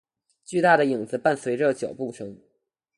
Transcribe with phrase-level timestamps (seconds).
[0.43, 2.35] 巨大影子的伴随着脚步声。